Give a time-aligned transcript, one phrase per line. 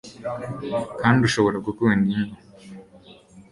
[1.01, 2.35] Kandi ushobora gukunda inyo